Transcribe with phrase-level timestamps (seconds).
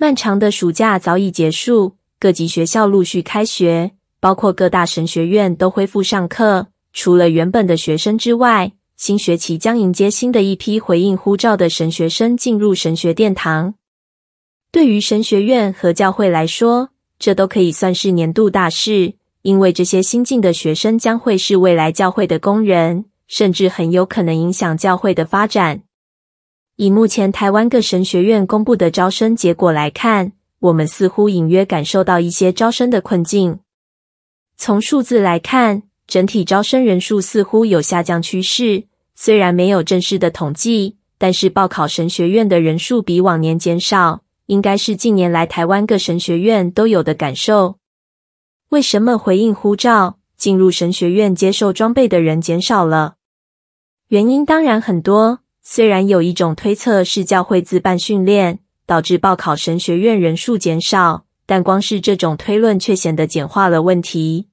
[0.00, 3.90] 漫长的暑假早已结束，各级学校陆续开学，
[4.20, 6.68] 包括各大神学院都恢复上课。
[6.92, 13.74] 除了原本的学生之外，新学期将迎接新的一批回应呼召的神学生进入神学殿堂。
[14.70, 25.82] 对于神学院和教会来说，这都可以算是年度大事，因为这些新进的学生将会是未来教会的工人，甚至很有可能影响教会的发展。
[26.80, 33.58] 以目前台湾各神学院公布的招生结果来看，我们似乎隐约感受到一些招生的困境。
[34.56, 38.84] 从数字来看，整体招生人数似乎有下降趋势，
[39.16, 47.78] 虽然没有正式的统计，但是报考神学院的人数比往年减少，应该是近年来台湾各神学院都有的感受。
[48.68, 53.16] 为什么回应呼召进入神学院接受装备的人减少了？
[54.06, 55.40] 原因当然很多，
[55.70, 64.48] 虽然有一种推测是教会自办训练导致报考神学院人数减少，但光是这种推论却显得简化了问题。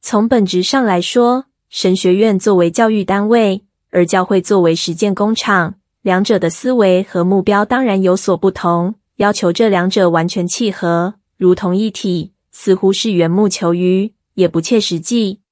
[0.00, 8.96] 从本质上来说，神学院作为教育单位，而教会作为实践工厂，两者的思维和目标当然有所不同。
[9.18, 15.42] 要求这两者完全契合，如同一体，似乎是缘木求鱼，也不切实际。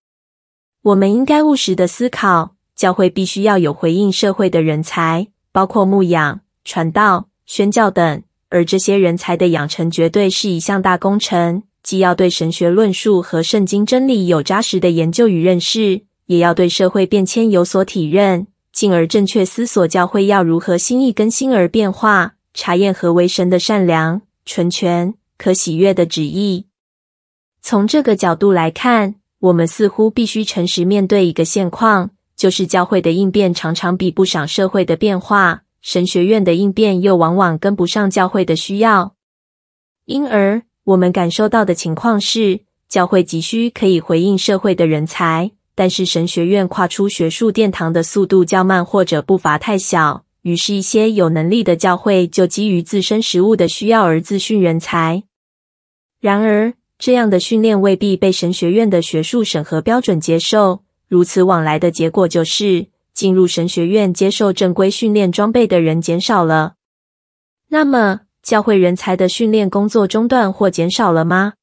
[0.82, 11.62] 我们应该务实的思考，教会必须要有回应社会的人才，包括牧养、传道、宣教等，而这些人才的养成绝对是一项大工程。
[11.82, 26.64] 既要对神学论述和圣经真理有扎实的研究与认识，也要对社会变迁有所体认，进而正确思索教会要如何心意更新而变化，查验何为神的善良、纯全、可喜悦的旨意。
[27.60, 39.14] 从这个角度来看，我们似乎必须诚实面对一个现况，就是教会的应变常常比不上社会的变化，神学院的应变又往往跟不上教会的需要，
[40.06, 50.24] 因而，我们感受到的情况是，教会急需可以回应社会的人才，但是神学院跨出学术殿堂的速度较慢，或者步伐太小。
[50.42, 55.22] 于是，一些有能力的教会就基于自身实务的需要而自训人才。
[56.20, 60.83] 然而，这样的训练未必被神学院的学术审核标准接受。
[61.08, 66.74] 如此往来的结果就是，进入神学院接受正规训练装备的人减少了。
[67.68, 71.54] 那么，教会人才的训练工作中断或减少了吗？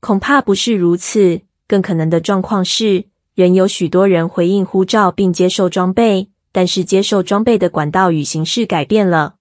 [0.00, 1.42] 恐怕不是如此。
[1.66, 9.34] 更可能的状况是，仍有许多人回应呼召并接受装备，但是接受装备的管道与形式改变了。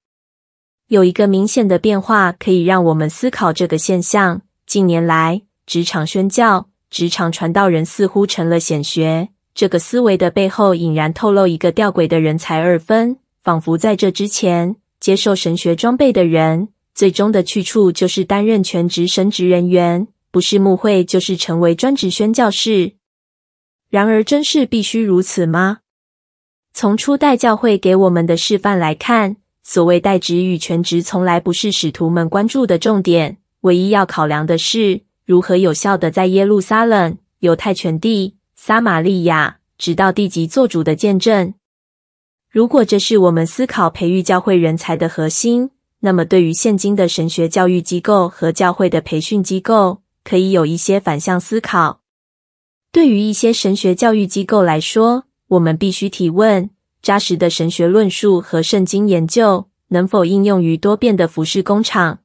[0.88, 9.30] 有一个明显的变化可以让我们思考这个现象：近年来，职场宣教、职场传道人似乎成了显学。
[9.54, 14.76] 这个思维的背后，隐然透露一个吊诡的人才二分，仿佛在这之前。
[15.00, 22.94] 接受神学装备的人，最终的去处就是担任全职神职人员，不是牧会，就是成为专职宣教士。
[23.90, 25.80] 然而，真是必须如此吗？
[26.74, 33.38] 从初代教会给我们的示范来看，所谓代职与全职，从来不是使徒们关注的重点。
[33.62, 41.54] 唯一要考量的是，如何有效的在耶路撒冷、犹太全地、撒玛利亚，直到地极做主的见证。
[42.50, 52.00] 如果这是我们思考培育教会人才的核心，那么对于现今的神学教育机构和教会的培训机构，可以有一些反向思考。
[52.94, 56.70] 对于一些神学教育机构来说，我们必须提问：
[57.02, 62.20] 扎实的神学论述和圣经研究能否应用于多变的服事工厂？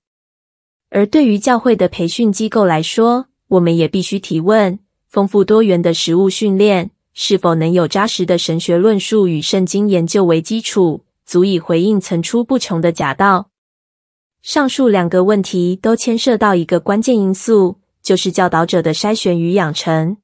[0.94, 6.90] 而对于教会的培训机构来说，我们也必须提问：丰富多元的实务训练。
[7.14, 13.50] 是否能有扎实的神学论述与圣经研究为基础，足以回应层出不穷的假道？
[14.42, 20.16] 上述两个问题都牵涉到一个关键因素，就是教导者的筛选与养成。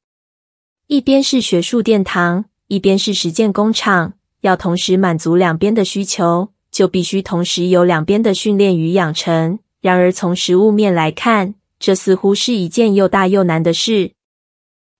[0.86, 9.58] 一边是学术殿堂，一边是实践工厂，要同时满足两边的需求，就必须同时有两边的训练与养成。
[9.80, 14.12] 然而，从实物面来看，这似乎是一件又大又难的事。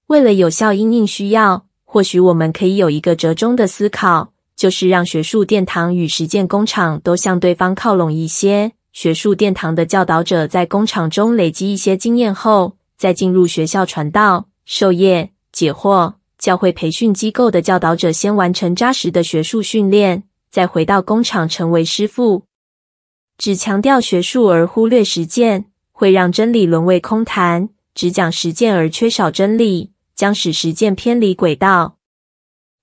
[0.07, 8.73] 为了有效因应需要，或许我们可以有一个折中的思考，就是让学术殿堂与实践工厂都向对方靠拢一些。
[8.93, 22.48] 学术殿堂的教导者在工厂中累积一些经验后，再进入学校传道、授业、解惑；教会培训机构的教导者先完成扎实的学术训练，再回到工厂成为师傅。
[23.39, 29.93] 只强调学术而忽略实践，会让真理沦为空谈；只讲实践而缺少真理。
[30.19, 31.99] 将使实践偏离轨道。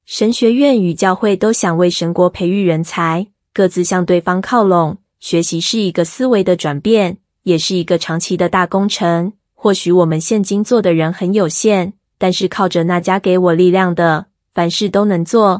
[0.05, 9.33] 神学院与教会都想为神国培育人才，各自向对方靠拢，学习是一个思维的转变，也是一个长期的大工程。
[9.53, 15.53] 或许我们现今做的人很有限，但是靠着那加给我力量的，凡事都能做。